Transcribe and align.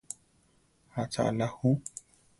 ¿Acha 1.01 1.21
alá 1.29 1.47
ju? 1.57 1.71